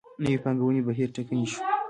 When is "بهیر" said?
0.87-1.09